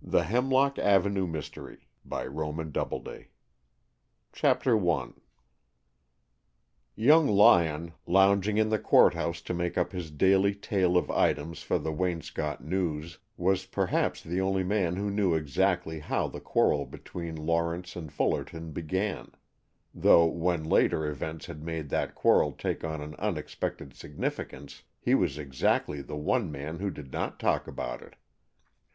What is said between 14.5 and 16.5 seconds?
man who knew exactly how the